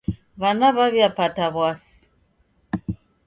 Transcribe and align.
W'ana 0.39 0.67
w'aw'iapata 0.75 1.45
w'asi. 1.55 1.95